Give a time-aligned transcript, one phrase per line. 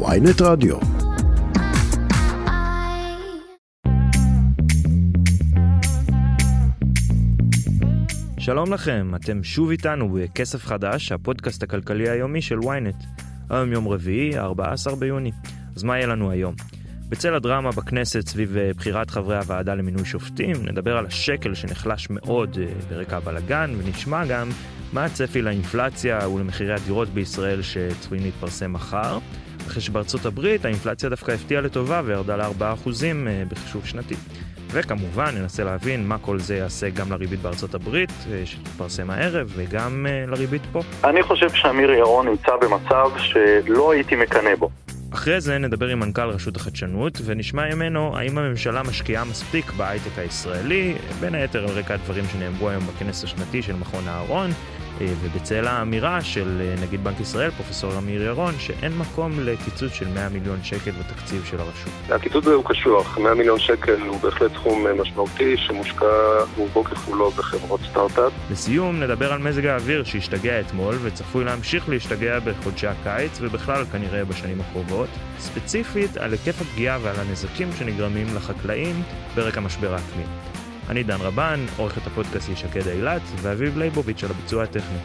[0.00, 0.76] ויינט רדיו.
[8.38, 13.04] שלום לכם, אתם שוב איתנו בכסף חדש, הפודקאסט הכלכלי היומי של ynet.
[13.50, 15.32] היום יום רביעי, 14 ביוני.
[15.76, 16.54] אז מה יהיה לנו היום?
[17.08, 22.58] בצל הדרמה בכנסת סביב אה, בחירת חברי הוועדה למינוי שופטים, נדבר על השקל שנחלש מאוד
[22.60, 24.48] אה, ברקע הבלגן, ונשמע גם
[24.92, 29.18] מה הצפי לאינפלציה ולמחירי הדירות בישראל שצפויים להתפרסם מחר.
[29.66, 34.14] אחרי שבארצות הברית האינפלציה דווקא הפתיעה לטובה וירדה ל-4% אה, בחישוב שנתי.
[34.70, 38.12] וכמובן ננסה להבין מה כל זה יעשה גם לריבית בארצות הברית,
[38.44, 40.80] שתתפרסם הערב, וגם לריבית פה.
[41.04, 44.70] אני חושב שאמיר ירון נמצא במצב שלא הייתי מקנא בו.
[45.14, 50.94] אחרי זה נדבר עם מנכ"ל רשות החדשנות ונשמע ממנו האם הממשלה משקיעה מספיק בהייטק הישראלי,
[51.20, 56.20] בין היתר על רקע הדברים שנאמרו היום בכנס השנתי של מכון אהרון, אה, ובצל האמירה
[56.22, 60.90] של אה, נגיד בנק ישראל, פרופסור אמיר ירון, שאין מקום לקיצוץ של 100 מיליון שקל
[60.90, 61.92] בתקציב של הרשות.
[62.10, 66.06] הקיצוץ הזה הוא קשוח, 100 מיליון שקל הוא בהחלט סכום אה, משמעותי שמושקע
[66.56, 68.32] רובו ככולו בחברות סטארט-אפ.
[68.50, 74.60] לסיום נדבר על מזג האוויר שהשתגע אתמול וצפוי להמשיך להשתגע בחודשי הקיץ ובכלל כנראה בשנים
[74.60, 79.02] הקרובות, ספציפית על היקף הפגיעה ועל הנזקים שנגרמים לחקלאים
[79.34, 80.55] ברקע משבר האקלים.
[80.88, 84.98] אני דן רבן, עורך את הפודקאסט היא שקד אילת, ואביב ליבוביץ' על הביצוע הטכני.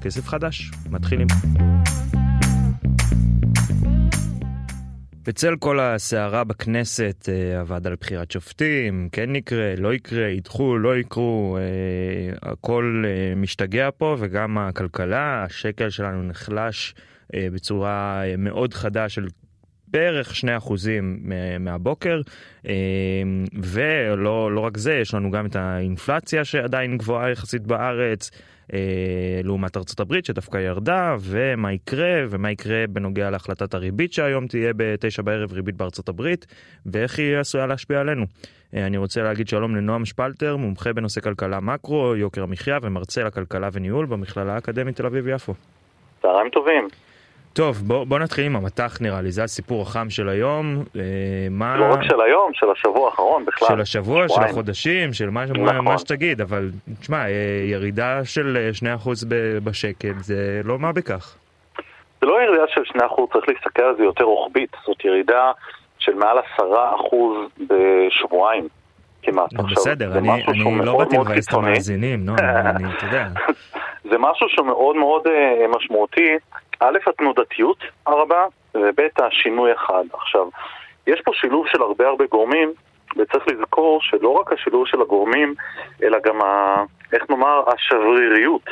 [0.00, 1.26] כסף חדש, מתחילים.
[5.26, 11.58] בצל כל הסערה בכנסת, אה, הוועדה לבחירת שופטים, כן יקרה, לא יקרה, ידחו, לא יקרו,
[11.60, 16.94] אה, הכל אה, משתגע פה וגם הכלכלה, השקל שלנו נחלש
[17.36, 19.26] בצורה מאוד חדה של
[19.90, 20.72] בערך 2%
[21.60, 22.20] מהבוקר,
[22.64, 22.70] אמ,
[23.62, 28.30] ולא לא רק זה, יש לנו גם את האינפלציה שעדיין גבוהה יחסית בארץ.
[28.72, 34.72] אה, לעומת ארצות הברית שדווקא ירדה ומה יקרה ומה יקרה בנוגע להחלטת הריבית שהיום תהיה
[34.76, 36.46] בתשע בערב ריבית בארצות הברית
[36.86, 38.24] ואיך היא עשויה להשפיע עלינו.
[38.74, 43.68] אה, אני רוצה להגיד שלום לנועם שפלטר מומחה בנושא כלכלה מקרו יוקר המחיה ומרצה לכלכלה
[43.72, 45.54] וניהול במכללה האקדמית תל אביב יפו.
[46.22, 46.88] צהריים טובים.
[47.52, 50.76] טוב, בוא, בוא נתחיל עם המטח נראה לי, זה הסיפור החם של היום.
[50.96, 51.02] אה,
[51.50, 51.76] מה...
[51.76, 53.68] לא רק של היום, של השבוע האחרון בכלל.
[53.68, 54.48] של השבוע, שבועיים.
[54.48, 55.84] של החודשים, של מה, נכון.
[55.84, 56.70] מה, שתגיד, אבל
[57.00, 57.30] תשמע, אה,
[57.64, 61.36] ירידה של 2% אה, בשקל, זה לא מה בכך.
[62.20, 65.52] זה לא ירידה של 2%, צריך להסתכל על זה יותר רוחבית, זאת ירידה
[65.98, 66.62] של מעל 10%
[67.58, 68.68] בשבועיים.
[69.22, 69.52] כמעט.
[69.52, 73.26] בסדר, אני, אני לא באתי לבאס את המאזינים, נו, אני, אתה יודע.
[74.10, 75.22] זה משהו שהוא מאוד מאוד
[75.68, 76.36] משמעותי,
[76.80, 80.04] א', התנודתיות הרבה, וב', השינוי אחד.
[80.12, 80.48] עכשיו,
[81.06, 82.72] יש פה שילוב של הרבה הרבה גורמים,
[83.16, 85.54] וצריך לזכור שלא רק השילוב של הגורמים,
[86.02, 86.76] אלא גם, ה,
[87.12, 88.62] איך נאמר, השבריריות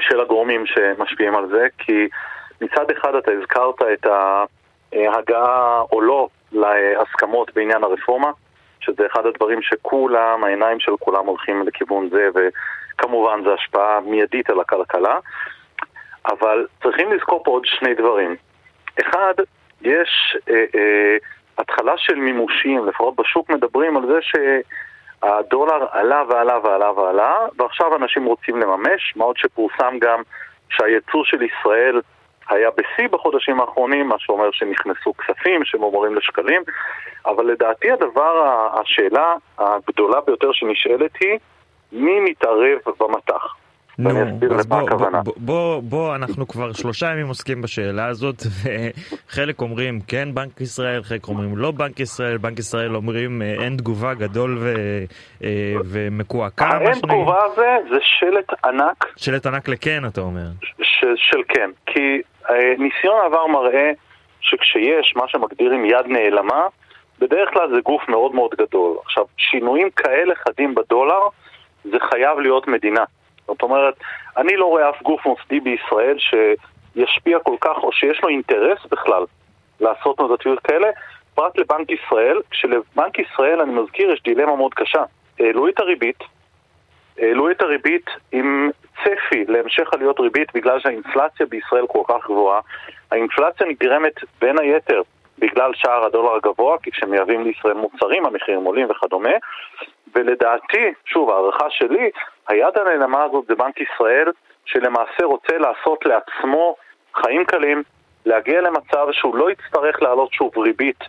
[0.00, 2.08] של הגורמים שמשפיעים על זה, כי
[2.60, 4.06] מצד אחד אתה הזכרת את
[4.92, 8.30] ההגעה או לא להסכמות בעניין הרפורמה,
[8.80, 14.60] שזה אחד הדברים שכולם, העיניים של כולם הולכים לכיוון זה, וכמובן זו השפעה מיידית על
[14.60, 15.18] הכלכלה.
[16.26, 18.36] אבל צריכים לזכור פה עוד שני דברים.
[19.00, 19.34] אחד,
[19.80, 21.16] יש אה, אה,
[21.58, 28.24] התחלה של מימושים, לפחות בשוק מדברים על זה שהדולר עלה ועלה ועלה ועלה, ועכשיו אנשים
[28.24, 30.22] רוצים לממש, מה עוד שפורסם גם
[30.70, 32.00] שהייצוא של ישראל
[32.48, 36.62] היה בשיא בחודשים האחרונים, מה שאומר שנכנסו כספים שמומרים לשקלים,
[37.26, 41.38] אבל לדעתי הדבר, השאלה הגדולה ביותר שנשאלת היא,
[41.92, 43.59] מי מתערב במטח?
[44.00, 44.10] נו,
[44.58, 50.00] אז בוא, בוא, בוא, בוא, בוא, אנחנו כבר שלושה ימים עוסקים בשאלה הזאת, וחלק אומרים
[50.08, 54.58] כן בנק ישראל, חלק אומרים לא בנק ישראל, בנק ישראל אומרים אה, אין תגובה גדול
[54.60, 54.74] ו,
[55.44, 56.66] אה, ומקועקע.
[56.66, 59.04] האין תגובה הזה זה שלט ענק.
[59.16, 60.46] שלט ענק לכן, אתה אומר.
[60.82, 63.90] ש, של כן, כי אה, ניסיון העבר מראה
[64.40, 66.62] שכשיש מה שמגדירים יד נעלמה,
[67.18, 68.96] בדרך כלל זה גוף מאוד מאוד גדול.
[69.04, 71.20] עכשיו, שינויים כאלה חדים בדולר,
[71.84, 73.04] זה חייב להיות מדינה.
[73.52, 73.94] זאת אומרת,
[74.36, 79.24] אני לא רואה אף גוף מוסדי בישראל שישפיע כל כך, או שיש לו אינטרס בכלל
[79.80, 80.88] לעשות תנודתיות כאלה,
[81.34, 85.02] פרט לבנק ישראל, כשלבנק ישראל, אני מזכיר, יש דילמה מאוד קשה.
[85.40, 86.18] העלו את הריבית,
[87.18, 88.70] העלו את הריבית עם
[89.04, 92.60] צפי להמשך עליות ריבית בגלל שהאינפלציה בישראל כל כך גבוהה.
[93.10, 95.02] האינפלציה נגרמת בין היתר
[95.38, 99.30] בגלל שער הדולר הגבוה, כי כשמייבאים לישראל מוצרים המחירים עולים וכדומה,
[100.14, 102.10] ולדעתי, שוב, הערכה שלי,
[102.50, 104.30] היד הנעלמה הזאת זה בנק ישראל,
[104.64, 106.76] שלמעשה רוצה לעשות לעצמו
[107.22, 107.82] חיים קלים,
[108.26, 111.04] להגיע למצב שהוא לא יצטרך להעלות שוב ריבית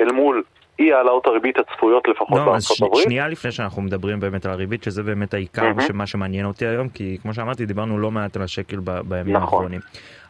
[0.00, 0.42] אל מול
[0.78, 3.04] אי העלאות הריבית הצפויות לפחות לא, בארצות הברית.
[3.04, 5.82] שנייה לפני שאנחנו מדברים באמת על הריבית, שזה באמת העיקר mm-hmm.
[5.82, 9.42] שמה שמעניין אותי היום, כי כמו שאמרתי, דיברנו לא מעט על השקל בימים נכון.
[9.42, 9.80] האחרונים.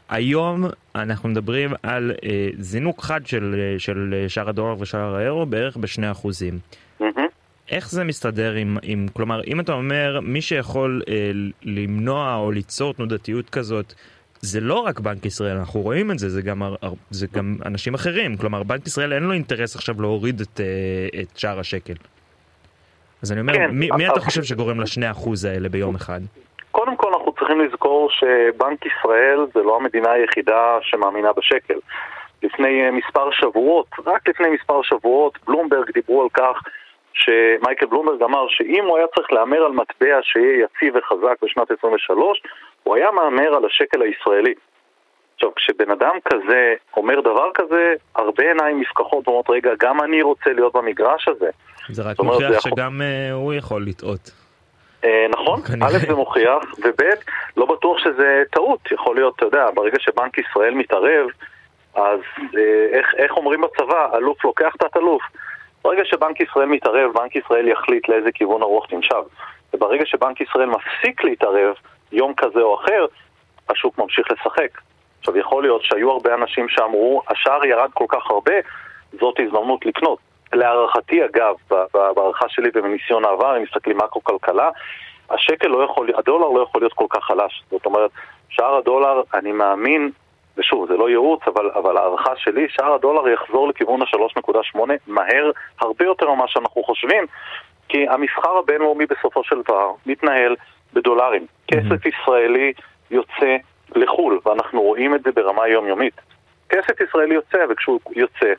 [0.08, 0.64] היום
[0.94, 6.10] אנחנו מדברים על אה, זינוק חד של, אה, של שער הדולר ושער האירו בערך בשני
[6.10, 6.58] אחוזים.
[7.00, 7.27] Mm-hmm.
[7.70, 11.30] איך זה מסתדר עם, עם, כלומר, אם אתה אומר מי שיכול אה,
[11.62, 13.94] למנוע או ליצור תנודתיות כזאת,
[14.40, 16.62] זה לא רק בנק ישראל, אנחנו רואים את זה, זה גם,
[17.10, 18.36] זה גם אנשים אחרים.
[18.36, 21.94] כלומר, בנק ישראל אין לו אינטרס עכשיו להוריד את, אה, את שער השקל.
[23.22, 26.20] אז אני אומר, כן, מי, מי אתה חושב שגורם לשני אחוז האלה ביום אחד?
[26.70, 31.78] קודם כל אנחנו צריכים לזכור שבנק ישראל זה לא המדינה היחידה שמאמינה בשקל.
[32.42, 36.62] לפני אה, מספר שבועות, רק לפני מספר שבועות, בלומברג דיברו על כך
[37.18, 42.42] שמייקל בלומברג אמר שאם הוא היה צריך להמר על מטבע שיהיה יציב וחזק בשנת 23,
[42.82, 44.54] הוא היה מהמר על השקל הישראלי.
[45.34, 50.52] עכשיו, כשבן אדם כזה אומר דבר כזה, הרבה עיניים נפקחות ואומרות, רגע, גם אני רוצה
[50.52, 51.50] להיות במגרש הזה.
[51.88, 54.30] זה רק מוכיח זה שגם uh, הוא יכול לטעות.
[55.02, 57.02] Uh, נכון, א' זה מוכיח, וב'
[57.56, 61.26] לא בטוח שזה טעות, יכול להיות, אתה יודע, ברגע שבנק ישראל מתערב,
[61.94, 62.56] אז uh,
[62.92, 65.22] איך, איך אומרים בצבא, אלוף לוקח תת-אלוף.
[65.84, 69.22] ברגע שבנק ישראל מתערב, בנק ישראל יחליט לאיזה כיוון הרוח תנשב.
[69.74, 71.74] וברגע שבנק ישראל מפסיק להתערב,
[72.12, 73.06] יום כזה או אחר,
[73.68, 74.80] השוק ממשיך לשחק.
[75.18, 78.54] עכשיו, יכול להיות שהיו הרבה אנשים שאמרו, השער ירד כל כך הרבה,
[79.20, 80.18] זאת הזדמנות לקנות.
[80.52, 81.54] להערכתי, אגב,
[81.94, 84.68] בהערכה שלי ומניסיון העבר, אם מסתכלים מקרו-כלכלה,
[85.30, 87.62] השקל לא יכול, הדולר לא יכול להיות כל כך חלש.
[87.70, 88.10] זאת אומרת,
[88.48, 90.10] שער הדולר, אני מאמין,
[90.58, 95.50] ושוב, זה לא ייעוץ, אבל, אבל הערכה שלי, שער הדולר יחזור לכיוון ה-3.8 מהר
[95.80, 97.24] הרבה יותר ממה שאנחנו חושבים,
[97.88, 100.56] כי המסחר הבינלאומי בסופו של דבר מתנהל
[100.92, 101.42] בדולרים.
[101.42, 101.74] Mm-hmm.
[101.74, 102.72] כסף ישראלי
[103.10, 103.56] יוצא
[103.96, 106.20] לחו"ל, ואנחנו רואים את זה ברמה יומיומית.
[106.68, 108.52] כסף ישראלי יוצא, וכשהוא יוצא,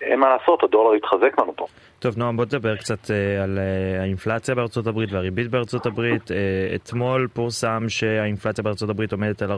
[0.00, 1.66] אין מה לעשות, הדולר יתחזק לנו פה.
[2.00, 6.30] טוב, נועם, בוא נדבר קצת אה, על אה, האינפלציה בארצות הברית והריבית בארצות הברית.
[6.30, 6.36] אה,
[6.74, 9.52] אתמול פורסם שהאינפלציה בארצות הברית עומדת על 4%,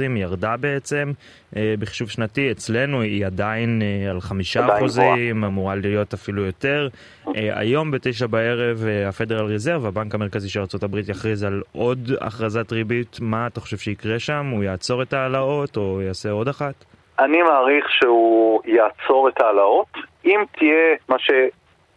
[0.00, 1.12] היא ירדה בעצם
[1.52, 2.50] בחישוב שנתי.
[2.50, 5.00] אצלנו היא עדיין על 5%,
[5.32, 6.88] אמורה להיות אפילו יותר.
[7.34, 13.16] היום בתשע בערב הפדרל ריזרב, הבנק המרכזי של ארצות הברית, יכריז על עוד הכרזת ריבית.
[13.20, 14.46] מה אתה חושב שיקרה שם?
[14.52, 16.84] הוא יעצור את ההעלאות או יעשה עוד אחת?
[17.18, 19.92] אני מעריך שהוא יעצור את ההעלאות.
[20.24, 21.16] אם תהיה מה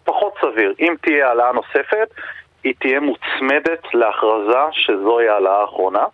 [0.06, 2.10] שפחות סביר, אם תהיה העלאה נוספת,
[2.64, 6.06] היא תהיה מוצמדת להכרזה שזוהי העלאה האחרונה.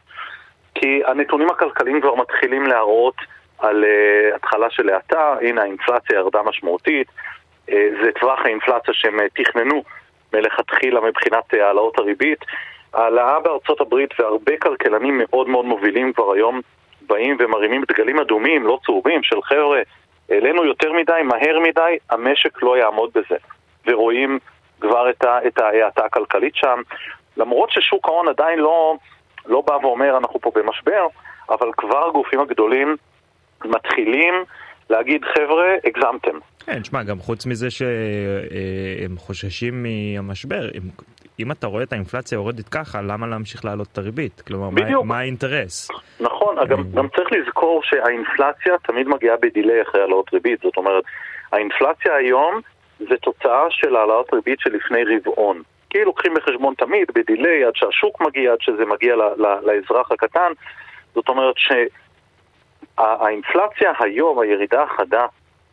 [0.76, 3.16] כי הנתונים הכלכליים כבר מתחילים להראות
[3.60, 7.08] על uh, התחלה של האטה, הנה האינפלציה ירדה משמעותית,
[7.70, 7.74] uh,
[8.04, 9.84] זה טווח האינפלציה שהם uh, תכננו
[10.34, 12.40] מלכתחילה מבחינת העלאות הריבית.
[12.94, 16.62] העלאה בארצות הברית והרבה כלכלנים מאוד מאוד מובילים כבר היום
[17.08, 19.82] באים ומרימים דגלים אדומים, לא צהובים, של חבר'ה,
[20.30, 23.38] העלינו יותר מדי, מהר מדי, המשק לא יעמוד בזה.
[23.88, 24.40] ורואים
[24.82, 25.10] כבר
[25.48, 26.82] את ההאטה הכלכלית שם.
[27.38, 28.96] למרות ששוק ההון עדיין לא,
[29.46, 31.08] לא בא ואומר אנחנו פה במשבר,
[31.50, 32.96] אבל כבר הגופים הגדולים
[33.66, 34.34] מתחילים
[34.90, 36.38] להגיד חבר'ה, הגזמתם.
[36.66, 40.84] כן, תשמע, גם חוץ מזה שהם חוששים מהמשבר, הם
[41.40, 44.42] אם אתה רואה את האינפלציה יורדת ככה, למה להמשיך להעלות את הריבית?
[44.42, 45.06] כלומר, בדיוק.
[45.06, 45.92] מה, מה האינטרס?
[46.20, 46.84] נכון, גם, אה.
[46.94, 50.60] גם צריך לזכור שהאינפלציה תמיד מגיעה בדיליי אחרי העלאות ריבית.
[50.64, 51.04] זאת אומרת,
[51.52, 52.62] האינפלציה היום
[53.10, 55.62] זה תוצאה של העלאות ריבית של לפני רבעון.
[55.90, 60.52] כי לוקחים בחשבון תמיד בדיליי עד שהשוק מגיע, עד שזה מגיע ל, ל, לאזרח הקטן.
[61.16, 61.56] זאת אומרת
[62.98, 65.26] שהאינפלציה היום, הירידה החדה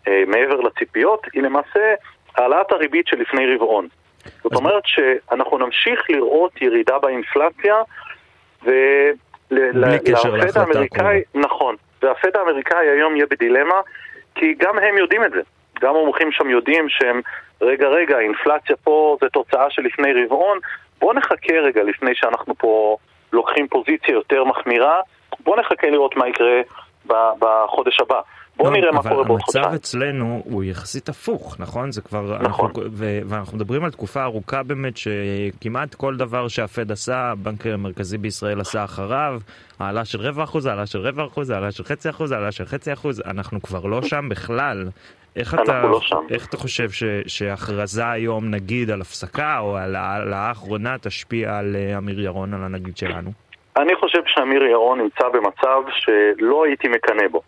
[0.08, 1.94] אה, מעבר לציפיות, היא למעשה
[2.36, 3.88] העלאת הריבית של לפני רבעון.
[4.42, 7.76] זאת אומרת שאנחנו נמשיך לראות ירידה באינפלציה
[8.62, 13.80] ולפד האמריקאי, נכון, והפד האמריקאי היום יהיה בדילמה
[14.34, 15.40] כי גם הם יודעים את זה,
[15.80, 17.20] גם המומחים שם יודעים שהם,
[17.60, 20.58] רגע רגע, האינפלציה פה זה תוצאה של לפני רבעון,
[21.00, 22.96] בואו נחכה רגע לפני שאנחנו פה
[23.32, 25.00] לוקחים פוזיציה יותר מחמירה,
[25.40, 26.60] בואו נחכה לראות מה יקרה
[27.38, 28.20] בחודש הבא.
[28.58, 29.64] בואו לא, נראה מה קורה בעוד חודשיים.
[29.64, 31.92] אבל המצב אצלנו הוא יחסית הפוך, נכון?
[31.92, 32.22] זה כבר...
[32.22, 32.46] נכון.
[32.46, 38.18] אנחנו, ו, ואנחנו מדברים על תקופה ארוכה באמת שכמעט כל דבר שהפד עשה, הבנק המרכזי
[38.18, 39.40] בישראל עשה אחריו,
[39.78, 42.92] העלה של רבע אחוז, העלה של רבע אחוז, העלה של חצי אחוז, העלה של חצי
[42.92, 44.88] אחוז, אנחנו כבר לא שם בכלל.
[45.36, 50.48] איך אתה, לא איך אתה חושב ש, שהכרזה היום נגיד על הפסקה או על העלאה
[50.48, 53.30] האחרונה תשפיע על אה, אמיר ירון, על הנגיד שלנו?
[53.76, 57.42] אני חושב שאמיר ירון נמצא במצב שלא הייתי מקנא בו.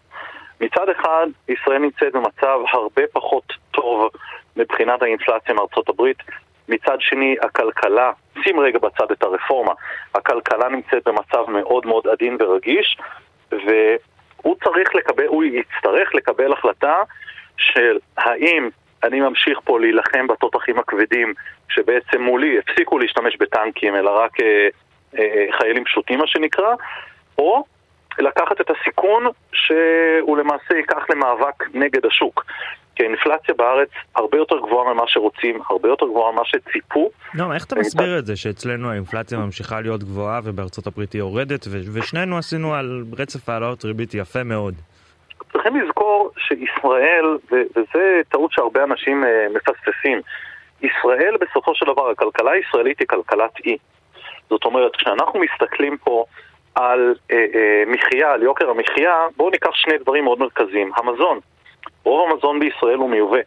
[0.61, 4.11] מצד אחד, ישראל נמצאת במצב הרבה פחות טוב
[4.57, 6.17] מבחינת האינפלציה מארצות הברית.
[6.69, 8.13] מצד שני, הכלכלה,
[8.45, 9.73] שים רגע בצד את הרפורמה,
[10.15, 12.99] הכלכלה נמצאת במצב מאוד מאוד עדין ורגיש,
[13.53, 17.03] והוא צריך לקבל, הוא יצטרך לקבל החלטה
[17.61, 18.69] של האם
[19.05, 21.35] אני ממשיך פה להילחם בתותחים הכבדים,
[21.69, 24.69] שבעצם מולי הפסיקו להשתמש בטנקים, אלא רק אה,
[25.19, 26.75] אה, חיילים פשוטים מה שנקרא,
[27.39, 27.65] או
[28.19, 32.45] לקחת את הסיכון שהוא למעשה ייקח למאבק נגד השוק.
[32.95, 37.11] כי האינפלציה בארץ הרבה יותר גבוהה ממה שרוצים, הרבה יותר גבוהה ממה שציפו.
[37.35, 41.67] לא, איך אתה מסביר את זה שאצלנו האינפלציה ממשיכה להיות גבוהה ובארצות הברית היא יורדת,
[41.93, 44.75] ושנינו עשינו על רצף העלאות ריבית יפה מאוד?
[45.53, 50.21] צריכים לזכור שישראל, וזה טעות שהרבה אנשים אה, מפספסים,
[50.83, 53.77] ישראל בסופו של דבר, הכלכלה הישראלית היא כלכלת אי.
[54.51, 56.25] זאת אומרת, כשאנחנו מסתכלים פה
[56.75, 60.91] על אה, אה, מחיה, על יוקר המחיה, בואו ניקח שני דברים מאוד מרכזיים.
[60.97, 61.41] המזון.
[62.05, 63.41] רוב המזון בישראל הוא מיובא.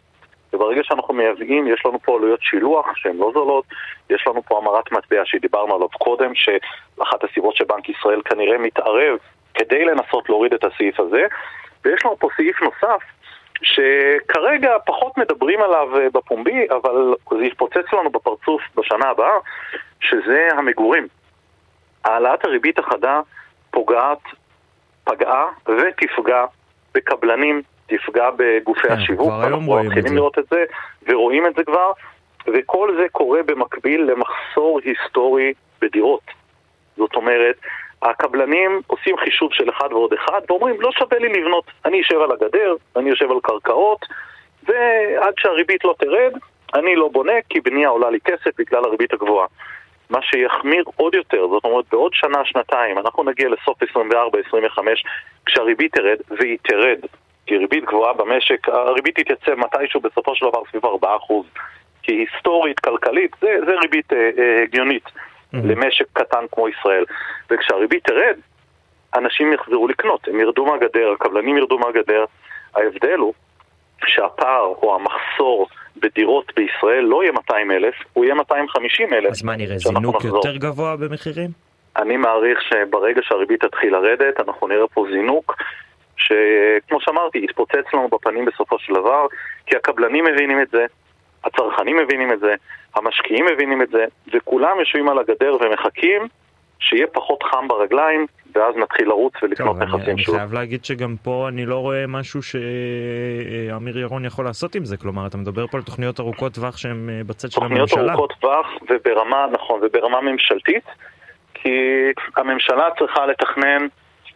[0.54, 3.66] וברגע שאנחנו מייבאים, יש לנו פה עלויות שילוח שהן לא זולות,
[4.10, 9.18] יש לנו פה המרת מטבע שדיברנו עליו קודם, שאחת הסיבות שבנק ישראל כנראה מתערב
[9.54, 11.26] כדי לנסות להוריד את הסעיף הזה,
[11.86, 13.02] ויש לנו פה סעיף נוסף
[13.63, 19.38] שכרגע פחות מדברים עליו אה, בפומבי, אבל זה יתפוצץ לנו בפרצוף בשנה הבאה,
[20.00, 21.08] שזה המגורים.
[22.04, 23.22] העלאת הריבית החדה
[23.72, 24.20] פוגעת,
[25.04, 26.46] פגעה ותפגע
[26.94, 29.28] בקבלנים, תפגע בגופי כן, השיווק.
[29.28, 29.96] כבר היום רואים את זה.
[29.96, 30.63] מתחילים לראות את זה,
[31.08, 31.92] ורואים את זה כבר,
[32.48, 36.24] וכל זה קורה במקביל למחסור היסטורי בדירות.
[36.98, 37.56] זאת אומרת,
[38.10, 42.32] הקבלנים עושים חישוב של אחד ועוד אחד ואומרים לא שווה לי לבנות, אני אשב על
[42.32, 44.06] הגדר, אני יושב על קרקעות
[44.68, 46.34] ועד שהריבית לא תרד
[46.76, 49.48] אני לא בונה כי בנייה עולה לי כסף בגלל הריבית הגבוהה.
[50.10, 53.88] מה שיחמיר עוד יותר, זאת אומרת בעוד שנה, שנתיים, אנחנו נגיע לסוף 24-25
[55.46, 57.00] כשהריבית תרד, והיא תרד,
[57.46, 60.88] כי ריבית גבוהה במשק, הריבית תתייצב מתישהו בסופו של דבר סביב 4%,
[62.04, 65.04] כי היסטורית, כלכלית, זה, זה ריבית אה, אה, הגיונית.
[65.54, 65.68] Mm-hmm.
[65.68, 67.06] למשק קטן כמו ישראל.
[67.50, 68.38] וכשהריבית תרד,
[69.16, 72.26] אנשים יחזרו לקנות, הם ירדו מהגדר, הקבלנים ירדו מהגדר.
[72.76, 73.34] ההבדל הוא
[74.06, 75.68] שהפער או המחסור
[75.98, 79.32] בדירות בישראל לא יהיה 200 אלף, הוא יהיה 250 אלף.
[79.32, 80.38] אז מה נראה, זינוק נחזור.
[80.38, 81.50] יותר גבוה במחירים?
[81.98, 85.56] אני מעריך שברגע שהריבית תתחיל לרדת, אנחנו נראה פה זינוק
[86.18, 89.28] שכמו שאמרתי, יתפוצץ לנו בפנים בסופו של דבר,
[89.66, 90.86] כי הקבלנים מבינים את זה,
[91.46, 92.56] הצרכנים מבינים את זה,
[92.96, 96.28] המשקיעים מבינים את זה, וכולם יושבים על הגדר ומחכים
[96.80, 100.36] שיהיה פחות חם ברגליים, ואז נתחיל לרוץ ולקנות נכסים שוב.
[100.36, 104.98] אני חייב להגיד שגם פה אני לא רואה משהו שאמיר ירון יכול לעשות עם זה,
[104.98, 107.86] כלומר אתה מדבר פה על תוכניות ארוכות טווח שהן אה, בצד של הממשלה.
[107.86, 110.84] תוכניות ארוכות טווח וברמה, נכון, וברמה ממשלתית,
[111.54, 111.70] כי
[112.36, 113.88] הממשלה צריכה לתכנן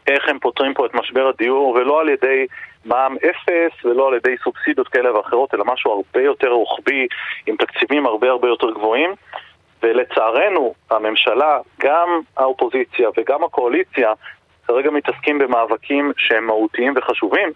[0.08, 2.46] איך הם פותרים פה את משבר הדיור, ולא על ידי
[2.86, 7.08] מע"מ אפס ולא על ידי סובסידיות כאלה ואחרות, אלא משהו הרבה יותר רוחבי,
[7.48, 9.14] עם תקציבים הרבה הרבה יותר גבוהים.
[9.84, 14.14] ולצערנו, הממשלה, גם האופוזיציה וגם הקואליציה,
[14.68, 17.50] כרגע מתעסקים במאבקים שהם מהותיים וחשובים,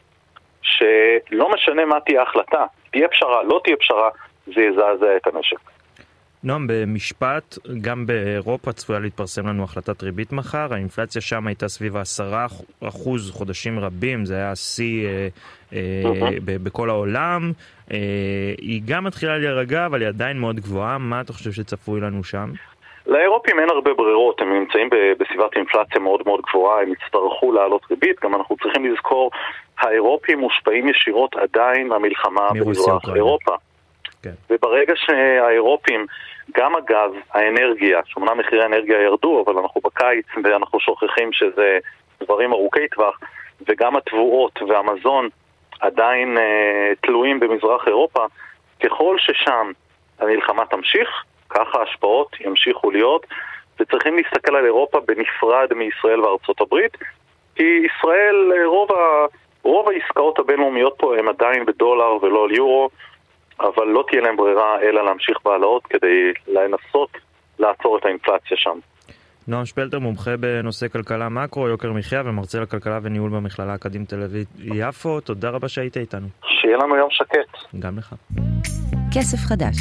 [0.61, 4.09] שלא משנה מה תהיה ההחלטה, תהיה פשרה, לא תהיה פשרה,
[4.55, 5.59] זה יזעזע את המשק.
[6.43, 12.85] נועם, במשפט, גם באירופה צפויה להתפרסם לנו החלטת ריבית מחר, האינפלציה שם הייתה סביב ה-10%
[13.31, 15.27] חודשים רבים, זה היה שיא אה,
[15.73, 17.51] אה, בכל העולם.
[17.91, 17.97] אה,
[18.57, 22.49] היא גם מתחילה להירגע, אבל היא עדיין מאוד גבוהה, מה אתה חושב שצפוי לנו שם?
[23.07, 28.19] לאירופים אין הרבה ברירות, הם נמצאים בסביבת אינפלציה מאוד מאוד גבוהה, הם יצטרכו להעלות ריבית,
[28.23, 29.31] גם אנחנו צריכים לזכור,
[29.79, 33.55] האירופים מושפעים ישירות עדיין מהמלחמה במזרח אירופה.
[34.23, 34.33] כן.
[34.49, 36.05] וברגע שהאירופים,
[36.57, 41.79] גם הגז, האנרגיה, שאומנם מחירי האנרגיה ירדו, אבל אנחנו בקיץ ואנחנו שוכחים שזה
[42.23, 43.19] דברים ארוכי טווח,
[43.67, 45.29] וגם התבואות והמזון
[45.79, 48.25] עדיין אה, תלויים במזרח אירופה,
[48.83, 49.71] ככל ששם
[50.19, 53.25] המלחמה תמשיך, ככה ההשפעות ימשיכו להיות,
[53.79, 56.97] וצריכים להסתכל על אירופה בנפרד מישראל וארצות הברית,
[57.55, 59.25] כי ישראל, אה, רוב, ה,
[59.63, 62.89] רוב העסקאות הבינלאומיות פה הן עדיין בדולר ולא על יורו,
[63.59, 67.09] אבל לא תהיה להם ברירה אלא להמשיך בהעלאות כדי לנסות
[67.59, 68.79] לעצור את האינפלציה שם.
[69.47, 74.45] נועם שפלטר, מומחה בנושא כלכלה מקרו, יוקר מחיה ומרצה לכלכלה וניהול במכללה האקדמית תל אביב
[74.59, 76.27] יפו, תודה רבה שהיית איתנו.
[76.45, 77.77] שיהיה לנו יום שקט.
[77.79, 78.15] גם לך.
[79.13, 79.75] כסף חדש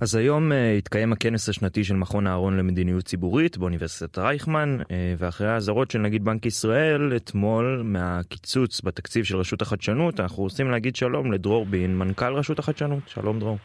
[0.00, 4.86] אז היום uh, התקיים הכנס השנתי של מכון אהרון למדיניות ציבורית באוניברסיטת רייכמן, uh,
[5.18, 10.96] ואחרי האזהרות של נגיד בנק ישראל אתמול מהקיצוץ בתקציב של רשות החדשנות, אנחנו רוצים להגיד
[10.96, 13.02] שלום לדרור בין, מנכ"ל רשות החדשנות.
[13.06, 13.58] שלום דרור.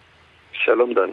[0.54, 1.10] שלום דן.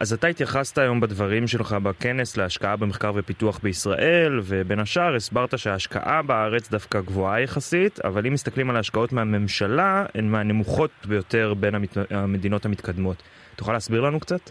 [0.00, 6.22] אז אתה התייחסת היום בדברים שלך בכנס להשקעה במחקר ופיתוח בישראל, ובין השאר הסברת שההשקעה
[6.22, 11.74] בארץ דווקא גבוהה יחסית, אבל אם מסתכלים על ההשקעות מהממשלה, הן מהנמוכות ביותר בין
[12.10, 13.16] המדינות המתקדמות.
[13.56, 14.50] תוכל להסביר לנו קצת?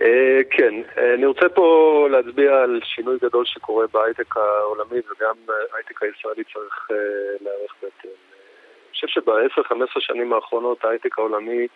[0.00, 0.74] אה, כן,
[1.14, 5.36] אני רוצה פה להצביע על שינוי גדול שקורה בהייטק העולמי וגם
[5.72, 6.96] ההייטק הישראלי צריך אה,
[7.40, 8.10] להיערך בהתאם.
[8.10, 11.66] אני חושב שב-10-15 שנים האחרונות ההייטק העולמי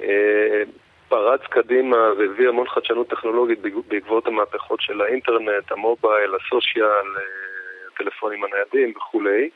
[0.00, 0.62] אה,
[1.12, 7.06] פרץ קדימה והביא המון חדשנות טכנולוגית בעקבות המהפכות של האינטרנט, המובייל, הסושיאל,
[7.94, 9.50] הטלפונים הניידים וכולי.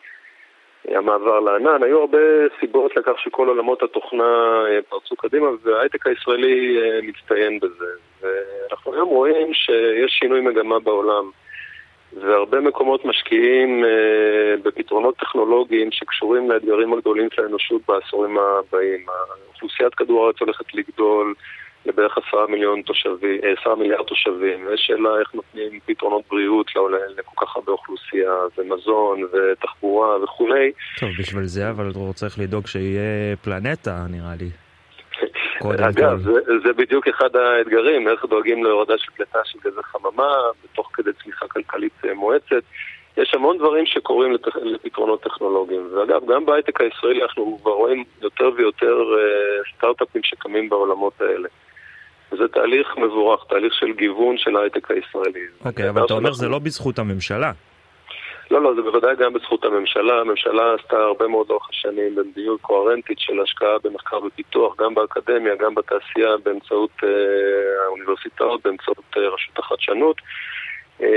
[0.89, 2.19] המעבר לענן, היו הרבה
[2.61, 7.91] סיבות לכך שכל עולמות התוכנה פרצו קדימה וההייטק הישראלי מצטיין בזה.
[8.21, 11.31] ואנחנו היום רואים שיש שינוי מגמה בעולם.
[12.23, 19.06] והרבה מקומות משקיעים אה, בפתרונות טכנולוגיים שקשורים לאתגרים הגדולים של האנושות בעשורים הבאים.
[19.49, 21.35] אוכלוסיית כדור הארץ הולכת לגדול
[21.87, 26.70] לבערך עשרה מיליון תושבים, אה, עשרה מיליארד תושבים, ויש שאלה איך נותנים פתרונות בריאות
[27.16, 30.73] לכל כך הרבה אוכלוסייה, ומזון, ותחבורה וכולי.
[31.00, 34.65] טוב, בשביל זה אבל הוא צריך לדאוג שיהיה פלנטה, נראה לי.
[35.63, 36.33] אגב, זה,
[36.65, 40.35] זה בדיוק אחד האתגרים, איך דואגים להורדה של פליטה של גזי חממה,
[40.65, 42.63] בתוך כדי צמיחה כלכלית אה, מואצת.
[43.17, 44.47] יש המון דברים שקורים לת...
[44.63, 45.89] לפתרונות טכנולוגיים.
[45.95, 51.49] ואגב, גם בהייטק הישראלי אנחנו כבר רואים יותר ויותר uh, סטארט-אפים שקמים בעולמות האלה.
[52.31, 55.41] זה תהליך מבורך, תהליך של גיוון של ההייטק הישראלי.
[55.65, 57.53] אוקיי, okay, אבל אתה אומר שזה לא בזכות הממשלה.
[58.57, 60.21] לא, לא, זה בוודאי גם בזכות הממשלה.
[60.21, 65.75] הממשלה עשתה הרבה מאוד לאורך השנים במדיניות קוהרנטית של השקעה במחקר ופיתוח, גם באקדמיה, גם
[65.75, 70.17] בתעשייה, באמצעות אה, האוניברסיטאות, באמצעות אה, רשות החדשנות.
[71.03, 71.09] אה,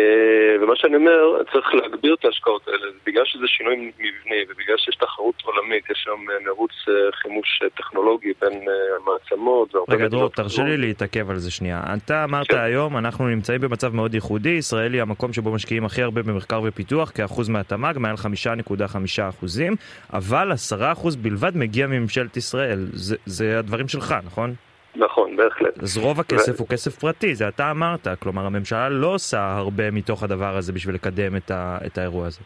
[0.62, 5.36] ומה שאני אומר, צריך להגביר את ההשקעות האלה, בגלל שזה שינוי מבני ובגלל שיש תחרות
[5.43, 8.62] עולמית, יש שם אה, מרוץ אה, חימוש טכנולוגי בין
[8.98, 11.83] המעצמות רגע, דרור, תרשה לי להתעכב על זה שנייה.
[11.98, 12.57] אתה אמרת כן.
[12.57, 17.12] היום, אנחנו נמצאים במצב מאוד ייחודי, ישראל היא המקום שבו משקיעים הכי הרבה במחקר ופיתוח,
[17.15, 19.75] כאחוז מהתמ"ג, מעל 5.5 אחוזים,
[20.13, 22.79] אבל 10 אחוז בלבד מגיע מממשלת ישראל.
[22.93, 24.53] זה, זה הדברים שלך, נכון?
[24.99, 25.83] נכון, בהחלט.
[25.83, 26.59] אז רוב הכסף ו...
[26.59, 28.07] הוא כסף פרטי, זה אתה אמרת.
[28.23, 31.77] כלומר, הממשלה לא עושה הרבה מתוך הדבר הזה בשביל לקדם את, ה...
[31.85, 32.39] את האירוע הזה.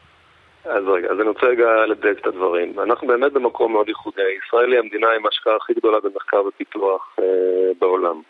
[0.66, 2.80] אז רגע, אז אני רוצה רגע לדייק את הדברים.
[2.80, 4.22] אנחנו באמת במקום מאוד ייחודי.
[4.46, 7.26] ישראל היא המדינה עם ההשקעה הכי גדולה במחקר ופיתוח אה,
[7.80, 8.22] בעולם.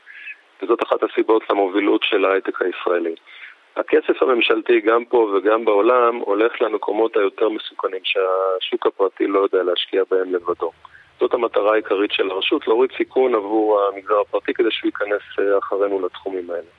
[0.61, 3.15] וזאת אחת הסיבות למובילות של ההייטק הישראלי.
[3.75, 10.03] הכסף הממשלתי גם פה וגם בעולם הולך למקומות היותר מסוכנים שהשוק הפרטי לא יודע להשקיע
[10.11, 10.71] בהם לבדו.
[11.23, 16.05] זאת המטרה העיקרית של הרשות, להוריד סיכון עבור המגזר הפרטי כדי שהוא ייכנס אה, אחרינו
[16.05, 16.71] לתחומים האלה.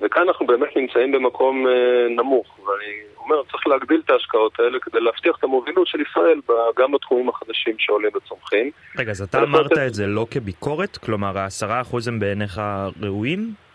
[0.00, 5.00] וכאן אנחנו באמת נמצאים במקום אה, נמוך, ואני אומר, צריך להגדיל את ההשקעות האלה כדי
[5.00, 6.40] להבטיח את המובילות של ישראל
[6.78, 8.70] גם בתחומים החדשים שעולים וצומחים.
[8.98, 10.96] רגע, אז אתה אמרת את זה לא כביקורת?
[10.96, 12.60] כלומר, העשרה אחוז הם בעיניך
[13.02, 13.65] ראויים?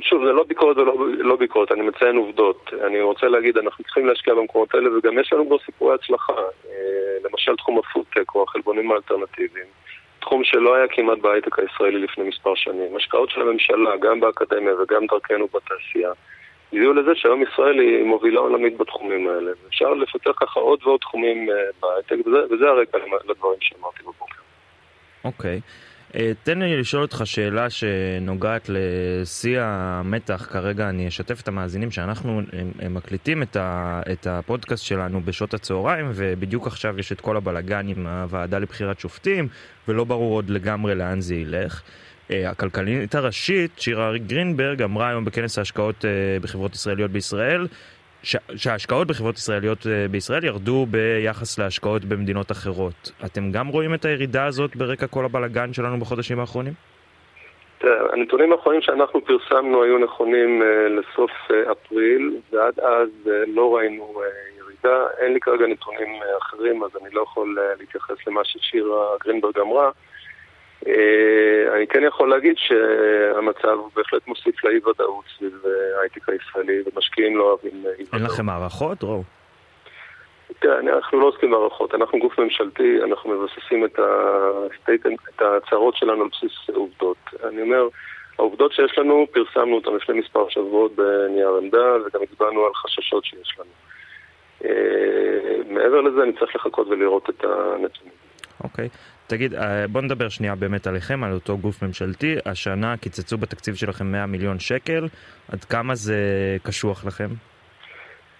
[0.00, 2.70] שוב, זה לא ביקורת ולא לא ביקורת, אני מציין עובדות.
[2.86, 6.32] אני רוצה להגיד, אנחנו צריכים להשקיע במקומות האלה, וגם יש לנו כבר סיפורי הצלחה.
[6.32, 9.66] אה, למשל תחום הפודטק או החלבונים האלטרנטיביים.
[10.20, 12.96] תחום שלא היה כמעט בהייטק הישראלי לפני מספר שנים.
[12.96, 16.10] השקעות של הממשלה, גם באקדמיה וגם דרכנו בתעשייה,
[16.72, 19.50] הביאו לזה שהיום ישראל היא מובילה עולמית בתחומים האלה.
[19.68, 24.40] אפשר לפתח ככה עוד ועוד תחומים אה, בהייטק, וזה, וזה הרקע לדברים שאמרתי בבוקר.
[25.24, 25.60] אוקיי.
[25.64, 25.87] Okay.
[26.14, 30.46] אה, תן לי לשאול אותך שאלה שנוגעת לשיא המתח.
[30.50, 32.42] כרגע אני אשתף את המאזינים שאנחנו
[32.90, 38.06] מקליטים את, ה, את הפודקאסט שלנו בשעות הצהריים, ובדיוק עכשיו יש את כל הבלגן עם
[38.06, 39.48] הוועדה לבחירת שופטים,
[39.88, 41.82] ולא ברור עוד לגמרי לאן זה ילך.
[42.30, 47.66] אה, הכלכלנית הראשית, שירה גרינברג, אמרה היום בכנס ההשקעות אה, בחברות ישראליות בישראל,
[48.22, 53.12] שההשקעות בחברות ישראליות אה, בישראל ירדו ביחס להשקעות במדינות אחרות.
[53.24, 56.72] אתם גם רואים את הירידה הזאת ברקע כל הבלגן שלנו בחודשים האחרונים?
[58.12, 63.08] הנתונים האחרונים שאנחנו פרסמנו היו נכונים uh, לסוף uh, אפריל, ועד אז
[63.46, 64.22] לא ראינו
[64.58, 65.06] ירידה.
[65.18, 69.90] אין לי כרגע נתונים אחרים, אז אני לא יכול להתייחס למה ששירה גרינברג אמרה.
[70.86, 77.36] אה, אני כן יכול להגיד שהמצב בהחלט מוסיף לאי ודאות סביב אה, ההייטק הישראלי, ומשקיעים
[77.36, 78.14] לא אוהבים אי ודאות.
[78.14, 79.24] אין לכם הערכות, דרור?
[80.58, 83.98] תראה, אנחנו לא עוסקים בהערכות, אנחנו גוף ממשלתי, אנחנו מבססים את,
[85.28, 87.16] את ההצהרות שלנו על בסיס עובדות.
[87.48, 87.88] אני אומר,
[88.38, 93.56] העובדות שיש לנו, פרסמנו אותן לפני מספר שבועות בנייר עמדה, וגם הצבענו על חששות שיש
[93.58, 93.70] לנו.
[94.64, 98.14] אה, מעבר לזה, אני צריך לחכות ולראות את הנתונים.
[98.64, 98.86] אוקיי.
[98.86, 99.17] Okay.
[99.28, 102.36] תגיד, אה, בוא נדבר שנייה באמת עליכם, על אותו גוף ממשלתי.
[102.46, 105.06] השנה קיצצו בתקציב שלכם 100 מיליון שקל.
[105.52, 106.16] עד כמה זה
[106.62, 107.28] קשוח לכם?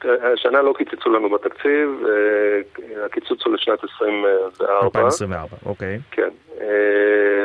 [0.05, 4.85] השנה לא קיצצו לנו בתקציב, אה, הקיצוץ הוא לשנת 24.
[4.85, 5.99] 2024, אוקיי.
[6.11, 6.29] כן.
[6.61, 7.45] אה,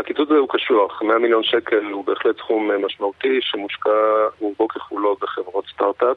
[0.00, 3.90] הקיצוץ הזה הוא קשוח, 100 מיליון שקל הוא בהחלט סכום משמעותי שמושקע
[4.38, 6.16] רובו ככולו בחברות סטארט-אפ,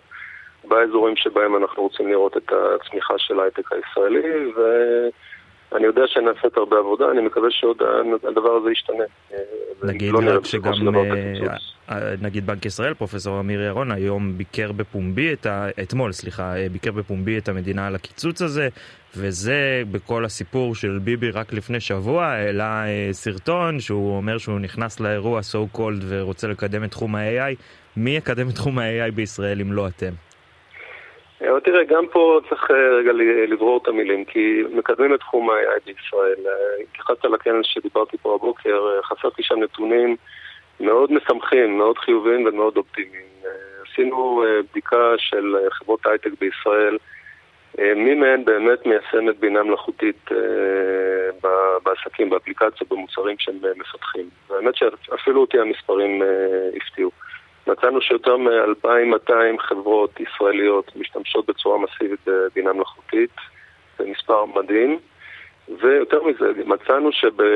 [0.63, 4.61] באזורים שבהם אנחנו רוצים לראות את הצמיחה של ההייטק הישראלי, ו...
[5.75, 7.77] אני יודע שנעשית הרבה עבודה, אני מקווה שעוד
[8.23, 9.03] הדבר הזה ישתנה.
[9.83, 11.55] נגיד לא רק שגם אה,
[11.91, 15.67] אה, נגיד בנק ישראל, פרופסור אמיר ירון, היום ביקר בפומבי, את ה...
[15.81, 18.67] אתמול, סליחה, אה, ביקר בפומבי את המדינה על הקיצוץ הזה,
[19.17, 25.39] וזה בכל הסיפור של ביבי רק לפני שבוע, העלה סרטון שהוא אומר שהוא נכנס לאירוע
[25.39, 27.55] so called ורוצה לקדם את תחום ה-AI.
[27.97, 30.11] מי יקדם את תחום ה-AI בישראל אם לא אתם?
[31.41, 33.11] אבל תראה, גם פה צריך רגע
[33.47, 36.35] לברור את המילים, כי מקדמים את תחום ה-AI בישראל.
[36.83, 40.15] התייחסת לכנס שדיברתי פה הבוקר, חסרתי שם נתונים
[40.79, 43.29] מאוד משמחים, מאוד חיוביים ומאוד אופטימיים.
[43.91, 46.97] עשינו בדיקה של חברות הייטק בישראל,
[47.77, 50.29] מי מהן באמת מיישמת בינה מלאכותית
[51.83, 54.29] בעסקים, באפליקציות, במוצרים שהם מפתחים.
[54.49, 56.21] והאמת שאפילו אותי המספרים
[56.77, 57.11] הפתיעו.
[57.67, 63.31] מצאנו שיותר מ-2,200 חברות ישראליות משתמשות בצורה מסיבית בבינה מלאכותית,
[63.97, 64.99] זה מספר מדהים.
[65.81, 67.09] ויותר מזה, מצאנו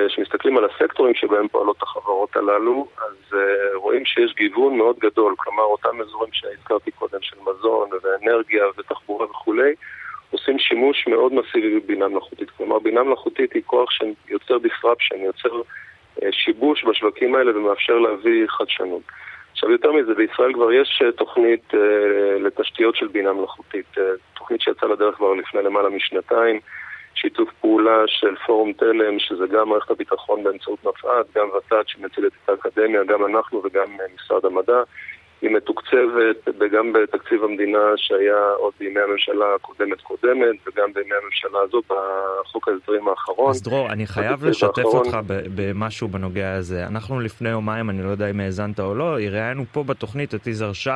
[0.07, 3.37] שמסתכלים על הסקטורים שבהם פועלות החברות הללו, אז uh,
[3.75, 9.73] רואים שיש גיוון מאוד גדול, כלומר אותם אזורים שהזכרתי קודם של מזון ואנרגיה ותחבורה וכולי,
[10.31, 12.49] עושים שימוש מאוד מסיבי בבינה מלאכותית.
[12.49, 15.61] כלומר, בינה מלאכותית היא כוח שיוצר disruption, יוצר
[16.19, 19.03] uh, שיבוש בשווקים האלה ומאפשר להביא חדשנות.
[19.53, 21.77] עכשיו, יותר מזה, בישראל כבר יש uh, תוכנית uh,
[22.39, 23.99] לתשתיות של בינה מלאכותית, uh,
[24.33, 26.59] תוכנית שיצאה לדרך כבר לפני למעלה משנתיים.
[27.15, 32.49] שיתוף פעולה של פורום תלם, שזה גם מערכת הביטחון באמצעות נפע"ת, גם ות"ת שמציל את
[32.49, 34.83] האקדמיה, גם אנחנו וגם משרד המדע.
[35.43, 41.83] היא מתוקצבת גם בתקציב המדינה שהיה עוד בימי הממשלה הקודמת קודמת וגם בימי הממשלה הזאת
[41.87, 43.49] בחוק ההסדרים האחרון.
[43.49, 45.05] אז דרור, אני חייב לשתף האחרון.
[45.05, 46.87] אותך במשהו בנוגע לזה.
[46.87, 50.73] אנחנו לפני יומיים, אני לא יודע אם האזנת או לא, ראיינו פה בתוכנית את יזהר
[50.73, 50.89] שי,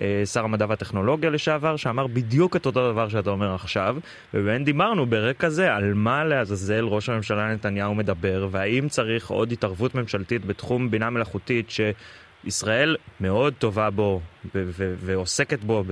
[0.00, 3.96] אה, שר המדע והטכנולוגיה לשעבר, שאמר בדיוק את אותו דבר שאתה אומר עכשיו,
[4.34, 9.94] ובאמת דיברנו ברקע זה על מה לעזאזל ראש הממשלה נתניהו מדבר, והאם צריך עוד התערבות
[9.94, 11.80] ממשלתית בתחום בינה מלאכותית ש...
[12.44, 14.20] ישראל מאוד טובה בו
[14.74, 15.82] ועוסקת בו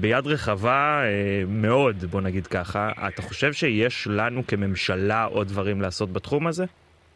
[0.00, 2.88] ביד רחבה אה, מאוד, בוא נגיד ככה.
[3.08, 6.64] אתה חושב שיש לנו כממשלה עוד דברים לעשות בתחום הזה?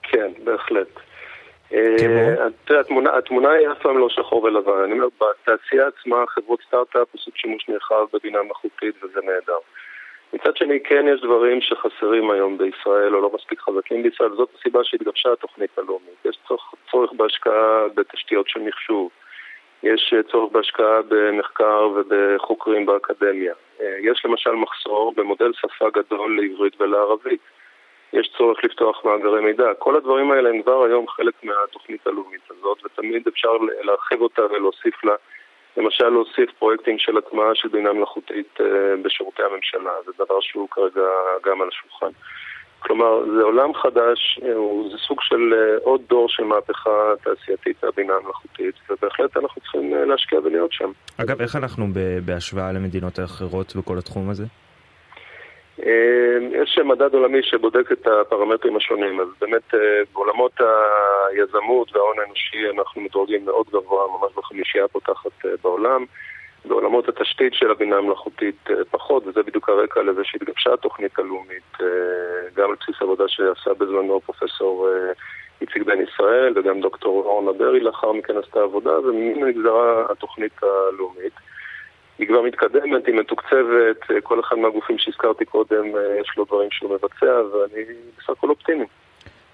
[0.02, 0.88] כן, בהחלט.
[1.72, 4.82] אה, התמונה, התמונה היא אף פעם לא שחור ולבן.
[4.84, 9.58] אני אומר, בתעשייה עצמה חברות סטארט-אפ עושות שימוש נרחב בבינה מלאכותית וזה נהדר.
[10.32, 14.84] מצד שני, כן יש דברים שחסרים היום בישראל, או לא מספיק חזקים בישראל, וזאת הסיבה
[14.84, 16.24] שהתגבשה התוכנית הלאומית.
[16.24, 19.10] יש צורך, צורך בהשקעה בתשתיות של מחשוב,
[19.82, 23.54] יש צורך בהשקעה במחקר ובחוקרים באקדמיה.
[23.80, 27.40] יש למשל מחסור במודל שפה גדול לעברית ולערבית.
[28.12, 29.74] יש צורך לפתוח מאגרי מידע.
[29.78, 35.04] כל הדברים האלה הם כבר היום חלק מהתוכנית הלאומית הזאת, ותמיד אפשר להרחיב אותה ולהוסיף
[35.04, 35.14] לה
[35.78, 38.66] למשל להוסיף פרויקטים של הטמעה של בינה מלאכותית אה,
[39.04, 41.08] בשירותי הממשלה, זה דבר שהוא כרגע
[41.46, 42.12] גם על השולחן.
[42.78, 44.48] כלומר, זה עולם חדש, אה,
[44.90, 50.38] זה סוג של אה, עוד דור של מהפכה תעשייתית והבינה המלאכותית, ובהחלט אנחנו צריכים להשקיע
[50.44, 50.90] ולהיות שם.
[51.16, 51.86] אגב, איך אנחנו
[52.24, 54.44] בהשוואה למדינות האחרות בכל התחום הזה?
[55.82, 59.80] אמ, יש מדד עולמי שבודק את הפרמטרים השונים, אז באמת אה,
[60.12, 60.52] בעולמות
[61.30, 66.04] היזמות וההון האנושי אנחנו מדורגים מאוד גבוה, ממש בחמישייה הפותחת אה, בעולם.
[66.64, 71.78] בעולמות התשתית של הבינה המלאכותית אה, פחות, וזה בדיוק הרקע לזה שהתגבשה התוכנית הלאומית,
[72.56, 74.88] גם על בסיס עבודה שעשה בזמנו פרופסור
[75.60, 81.32] איציק בן ישראל וגם דוקטור אורנה ברי לאחר מכן עשתה עבודה, וממנו נגזרה התוכנית הלאומית.
[82.18, 86.68] היא כבר מתקדמת, היא מתוקצבת, אה, כל אחד מהגופים שהזכרתי קודם אה, יש לו דברים
[86.70, 87.84] שהוא מבצע, ואני
[88.18, 88.84] בסך הכל אופטימי.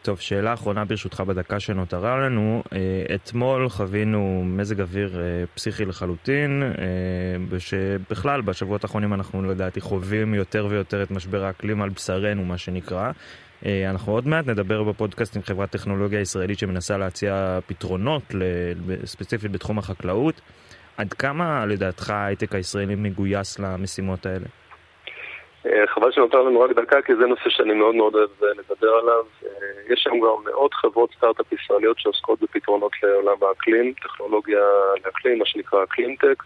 [0.03, 2.63] טוב, שאלה אחרונה ברשותך בדקה שנותרה לנו.
[2.73, 5.11] אה, אתמול חווינו מזג אוויר
[5.55, 6.63] פסיכי לחלוטין,
[7.59, 13.11] שבכלל בשבועות האחרונים אנחנו לדעתי חווים יותר ויותר את משבר האקלים על בשרנו, מה שנקרא.
[13.91, 18.23] אנחנו עוד מעט נדבר בפודקאסט עם חברת טכנולוגיה ישראלית שמנסה להציע פתרונות,
[19.05, 20.41] ספציפית בתחום החקלאות.
[20.97, 24.47] עד כמה לדעתך ההייטק הישראלי מגויס למשימות האלה?
[25.67, 28.95] אה, חבל שנותר לנו רק דקה, כי זה נושא שאני מאוד מאוד אוהב אה, לדבר
[28.95, 29.25] עליו.
[29.45, 34.61] אה, יש שם כבר מאות חברות סטארט-אפ ישראליות שעוסקות בפתרונות לעולם האקלים, טכנולוגיה
[35.05, 36.43] לאקלים, מה שנקרא אקלימטק.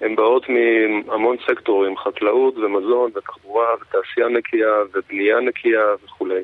[0.00, 6.42] הן באות מהמון סקטורים, חקלאות ומזון ותחבורה ותעשייה נקייה ובנייה נקייה וכולי.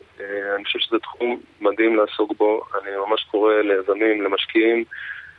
[0.57, 2.63] אני חושב שזה תחום מדהים לעסוק בו.
[2.83, 4.85] אני ממש קורא ליזמים, למשקיעים,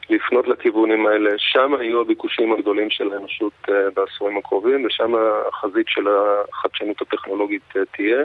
[0.10, 1.30] לפנות לכיוונים האלה.
[1.38, 5.14] שם היו הביקושים הגדולים של האנושות אה, בעשורים הקרובים, ושם
[5.50, 8.22] החזית של החדשנות הטכנולוגית אה, תהיה,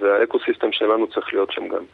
[0.00, 1.84] והאקוסיסטם שלנו צריך להיות שם גם.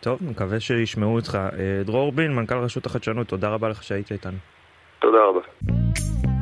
[0.00, 1.38] טוב, מקווה שישמעו אותך.
[1.58, 4.38] אה, דרור בין, מנכ"ל רשות החדשנות, תודה רבה לך שהיית איתנו.
[4.98, 5.40] תודה רבה.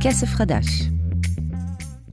[0.03, 1.00] כסף חדש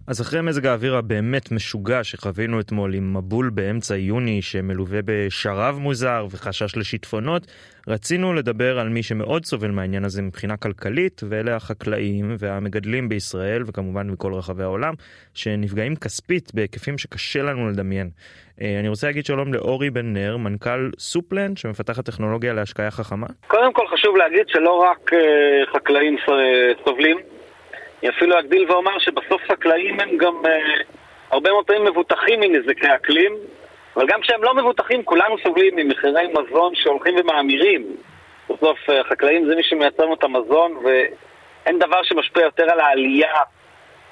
[0.07, 6.25] אז אחרי מזג האוויר הבאמת משוגע שחווינו אתמול עם מבול באמצע יוני שמלווה בשרב מוזר
[6.31, 7.47] וחשש לשיטפונות,
[7.87, 14.11] רצינו לדבר על מי שמאוד סובל מהעניין הזה מבחינה כלכלית, ואלה החקלאים והמגדלים בישראל, וכמובן
[14.11, 14.93] בכל רחבי העולם,
[15.33, 18.09] שנפגעים כספית בהיקפים שקשה לנו לדמיין.
[18.61, 23.27] אה, אני רוצה להגיד שלום לאורי בן נר, מנכ"ל סופלנד, שמפתחת טכנולוגיה להשקיה חכמה.
[23.47, 25.19] קודם כל חשוב להגיד שלא רק אה,
[25.73, 26.15] חקלאים
[26.85, 27.17] סובלים,
[28.01, 30.83] אני אפילו אגדיל ואומר שבסוף חקלאים הם גם uh,
[31.31, 33.35] הרבה מאוד פעמים מבוטחים מנזקי אקלים,
[33.95, 37.95] אבל גם כשהם לא מבוטחים, כולנו סובלים ממחירי מזון שהולכים ומאמירים.
[38.49, 43.33] בסוף uh, חקלאים זה מי שמייצר לנו את המזון, ואין דבר שמשפיע יותר על העלייה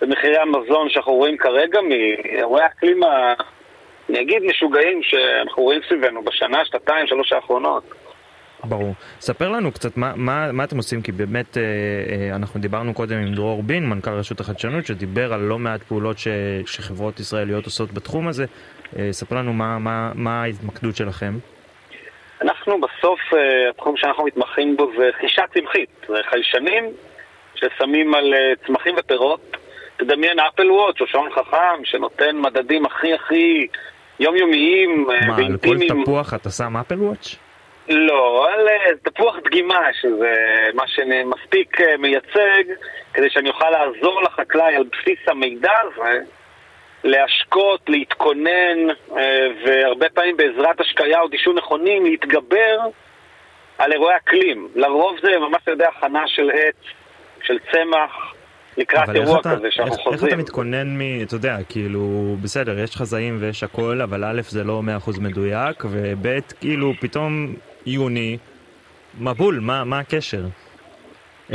[0.01, 3.03] במחירי המזון שאנחנו רואים כרגע מאירועי האקלים,
[4.09, 7.83] אני אגיד משוגעים שאנחנו רואים סביבנו בשנה, שנתיים, שלוש האחרונות.
[8.65, 8.93] ברור.
[9.19, 13.17] ספר לנו קצת מה, מה, מה אתם עושים, כי באמת אה, אה, אנחנו דיברנו קודם
[13.17, 16.27] עם דרור בין, מנכ"ל רשות החדשנות, שדיבר על לא מעט פעולות ש,
[16.65, 18.45] שחברות ישראליות עושות בתחום הזה.
[18.99, 21.33] אה, ספר לנו מה, מה, מה ההתמקדות שלכם.
[22.41, 25.89] אנחנו בסוף, אה, התחום שאנחנו מתמחים בו זה חישה צמחית.
[26.07, 26.83] זה חיישנים
[27.55, 29.57] ששמים על אה, צמחים ופירות.
[29.97, 33.67] תדמיין אפל וואץ' או שעון חכם שנותן מדדים הכי הכי
[34.19, 35.87] יומיומיים ואינטימיים.
[35.87, 37.35] מה, על כל תפוח אתה שם אפל וואץ'?
[37.89, 38.67] לא, על
[39.03, 40.33] תפוח דגימה, שזה
[40.73, 42.63] מה שמספיק מייצג,
[43.13, 46.19] כדי שאני אוכל לעזור לחקלאי על בסיס המידע הזה,
[47.03, 48.87] להשקות, להתכונן,
[49.65, 52.79] והרבה פעמים בעזרת השקיה או דישון נכונים, להתגבר
[53.77, 54.67] על אירועי אקלים.
[54.75, 56.75] לרוב זה ממש על ידי הכנה של עץ,
[57.43, 58.33] של צמח,
[58.77, 60.23] לקראת אירוע אתה, כזה שאנחנו איך, חוזרים.
[60.23, 61.21] איך אתה מתכונן מ...
[61.23, 66.27] אתה יודע, כאילו, בסדר, יש חזאים ויש הכל, אבל א', זה לא 100% מדויק, וב',
[66.59, 67.53] כאילו, פתאום
[67.85, 68.37] יוני,
[69.19, 70.41] מבול, מה, מה הקשר?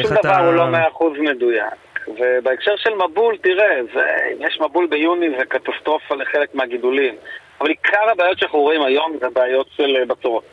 [0.03, 0.39] שום דבר אתה...
[0.39, 1.75] הוא לא מאה אחוז מדויק.
[2.09, 4.01] ובהקשר של מבול, תראה, זה,
[4.33, 7.15] אם יש מבול ביוני זה קטסטרופה לחלק מהגידולים.
[7.61, 10.45] אבל עיקר הבעיות שאנחנו רואים היום זה בעיות של אה, בצורות.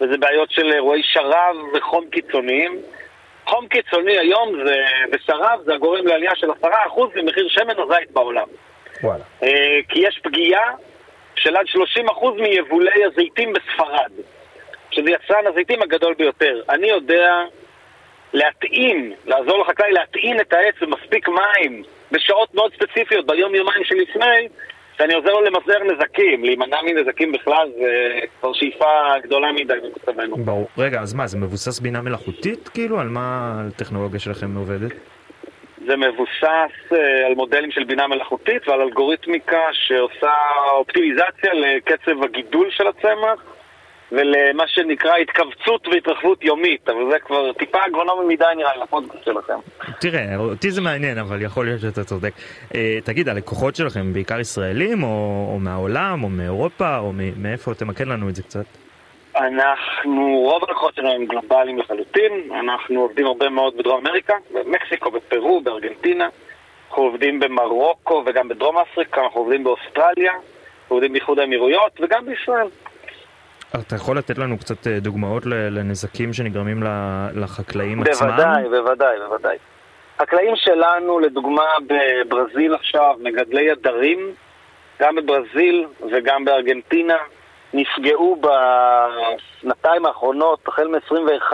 [0.00, 2.78] וזה בעיות של אירועי שרב וחום קיצוניים.
[3.46, 4.76] חום קיצוני היום זה,
[5.12, 6.54] בשרב זה הגורם לעלייה של 10%
[7.14, 8.46] במחיר שמן הזית בעולם.
[9.02, 9.24] וואלה.
[9.42, 10.74] אה, כי יש פגיעה
[11.34, 14.10] של עד 30% מיבולי הזיתים בספרד.
[14.90, 16.62] שזה יצרן הזיתים הגדול ביותר.
[16.68, 17.42] אני יודע
[18.32, 24.48] להטעין, לעזור לחקלאי להטעין את העץ במספיק מים בשעות מאוד ספציפיות, ביום-יומיים שלפני,
[24.98, 28.86] שאני עוזר לו למזער נזקים, להימנע מנזקים בכלל, זה כבר שאיפה
[29.22, 30.36] גדולה מדי במצבנו.
[30.36, 30.68] ברור.
[30.78, 33.00] רגע, אז מה, זה מבוסס בינה מלאכותית, כאילו?
[33.00, 34.92] על מה הטכנולוגיה שלכם עובדת?
[35.86, 40.32] זה מבוסס uh, על מודלים של בינה מלאכותית ועל אלגוריתמיקה שעושה
[40.72, 43.44] אופטימיזציה לקצב הגידול של הצמח
[44.12, 49.58] ולמה שנקרא התכווצות והתרחבות יומית, אבל זה כבר טיפה אגרונומי מדי נראה לי לפודקאסט שלכם.
[50.00, 52.32] תראה, אותי זה מעניין, אבל יכול להיות שאתה צודק.
[52.74, 55.08] אה, תגיד, הלקוחות שלכם בעיקר ישראלים, או,
[55.52, 57.74] או מהעולם, או מאירופה, או מאיפה?
[57.74, 58.64] תמקד לנו את זה קצת.
[59.36, 65.60] אנחנו, רוב הלקוחות שלנו הם גלובליים לחלוטין, אנחנו עובדים הרבה מאוד בדרום אמריקה, במקסיקו, בפרו,
[65.60, 66.28] בארגנטינה,
[66.88, 72.68] אנחנו עובדים במרוקו וגם בדרום אפריקה, אנחנו עובדים באוסטרליה, אנחנו עובדים באיחוד האמירויות וגם בישראל.
[73.74, 76.82] אתה יכול לתת לנו קצת אה, דוגמאות לנזקים שנגרמים
[77.34, 78.28] לחקלאים בוודאי, עצמם?
[78.28, 79.56] בוודאי, בוודאי, בוודאי.
[80.20, 84.34] חקלאים שלנו, לדוגמה בברזיל עכשיו, מגדלי עדרים,
[85.00, 87.16] גם בברזיל וגם בארגנטינה,
[87.72, 91.52] נפגעו בשנתיים האחרונות, החל מ-21,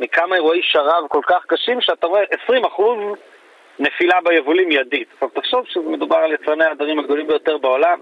[0.00, 2.52] מכמה אירועי שרב כל כך קשים, שאתה רואה 20%
[3.78, 5.08] נפילה ביבולים מיידית.
[5.12, 7.98] עכשיו תחשוב שמדובר על יצרני העדרים הגדולים ביותר בעולם,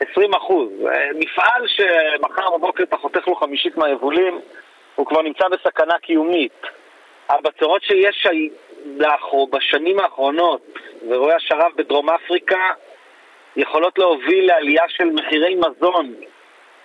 [0.00, 0.68] 20 אחוז.
[1.14, 4.40] מפעל שמחר בבוקר אתה חותך לו חמישית מהיבולים,
[4.94, 6.52] הוא כבר נמצא בסכנה קיומית.
[7.28, 8.26] הבצורות שיש
[9.50, 10.60] בשנים האחרונות,
[11.08, 12.70] ואירועי השרב בדרום אפריקה,
[13.56, 16.14] יכולות להוביל לעלייה של מחירי מזון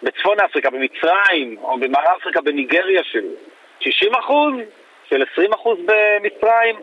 [0.04, 3.26] בצפון אפריקה, במצרים, או במערב אפריקה, בניגריה של
[3.80, 4.54] 60 אחוז,
[5.10, 6.76] של 20 אחוז במצרים.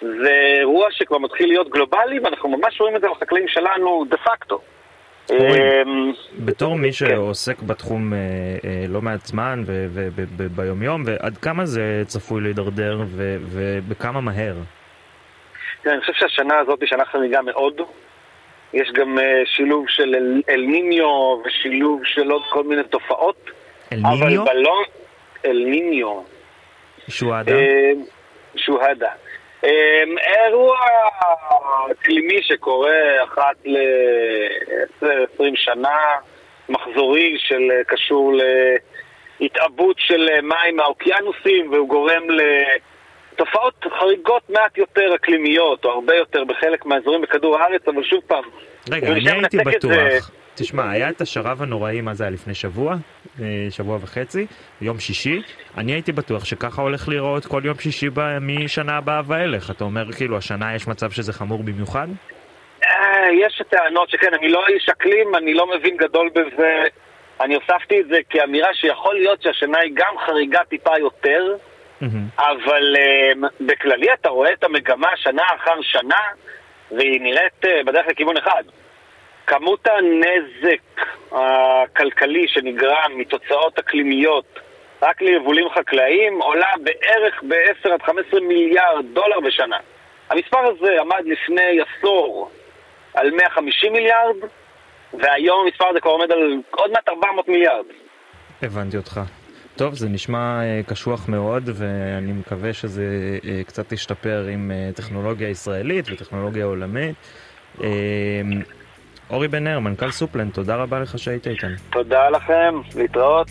[0.00, 4.60] זה אירוע שכבר מתחיל להיות גלובלי, ואנחנו ממש רואים את זה לחקלאים שלנו דה פקטו.
[5.30, 6.92] אמ, בתור מי כן.
[6.92, 8.18] שעוסק בתחום אה,
[8.64, 9.62] אה, לא מעט זמן
[10.36, 13.00] וביומיום, ועד כמה זה צפוי להידרדר
[13.52, 14.54] ובכמה מהר?
[15.86, 17.80] אני חושב שהשנה הזאת היא שנה חריגה מאוד.
[18.72, 20.14] יש גם אה, שילוב של
[20.48, 23.50] אל ניניו ושילוב של עוד כל מיני תופעות.
[23.92, 24.44] אל ניניו?
[25.44, 26.20] אל ניניו.
[27.08, 27.52] שוהדה?
[28.56, 29.10] שוהדה.
[29.64, 30.76] אמ, אירוע
[31.92, 35.98] אקלימי שקורה אחת ל-20 שנה,
[36.68, 38.32] מחזורי של קשור
[39.40, 42.22] להתעבות של מים מהאוקיינוסים והוא גורם
[43.32, 48.44] לתופעות חריגות מעט יותר אקלימיות או הרבה יותר בחלק מהאזורים בכדור הארץ, אבל שוב פעם,
[48.90, 49.90] רגע, אני הייתי בטוח.
[49.92, 50.18] זה...
[50.54, 52.94] תשמע, היה את השרב הנוראי, מה זה היה לפני שבוע?
[53.40, 54.46] אה, שבוע וחצי,
[54.80, 55.42] יום שישי.
[55.76, 58.08] אני הייתי בטוח שככה הולך להיראות כל יום שישי
[58.40, 59.70] משנה הבאה ואילך.
[59.70, 62.06] אתה אומר, כאילו, השנה יש מצב שזה חמור במיוחד?
[62.84, 66.82] אה, יש טענות שכן, אני לא איש אקלים, אני לא מבין גדול בזה.
[67.40, 71.56] אני הוספתי את זה כאמירה שיכול להיות שהשנה היא גם חריגה טיפה יותר,
[72.02, 72.42] Mm-hmm.
[72.42, 76.20] אבל uh, בכללי אתה רואה את המגמה שנה אחר שנה,
[76.90, 78.62] והיא נראית uh, בדרך לכיוון אחד.
[79.46, 81.06] כמות הנזק
[82.04, 84.58] הכלכלי שנגרם מתוצאות אקלימיות
[85.02, 89.76] רק ליבולים חקלאיים עולה בערך ב-10 עד 15 מיליארד דולר בשנה.
[90.30, 92.50] המספר הזה עמד לפני עשור
[93.14, 94.36] על 150 מיליארד,
[95.12, 97.84] והיום המספר הזה כבר עומד על עוד מעט 400 מיליארד.
[98.62, 99.20] הבנתי אותך.
[99.76, 105.48] טוב, זה נשמע uh, קשוח מאוד, ואני מקווה שזה uh, קצת ישתפר עם uh, טכנולוגיה
[105.48, 107.14] ישראלית וטכנולוגיה עולמית.
[109.34, 111.76] אורי בן נר, מנכ"ל SupPlant, תודה רבה לך שהיית איתנו.
[111.92, 113.50] תודה לכם, להתראות.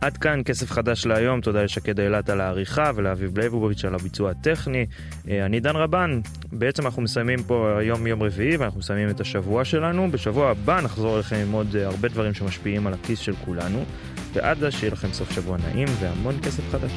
[0.00, 4.86] עד כאן כסף חדש להיום, תודה לשקד אילת על העריכה ולאביב לייבוביץ' על הביצוע הטכני.
[5.28, 6.20] אני דן רבן,
[6.52, 10.10] בעצם אנחנו מסיימים פה היום יום רביעי ואנחנו מסיימים את השבוע שלנו.
[10.10, 13.84] בשבוע הבא נחזור אליכם עם עוד הרבה דברים שמשפיעים על הכיס של כולנו.
[14.32, 16.92] ועד אז שיהיה לכם סוף שבוע נעים והמון כסף חדש.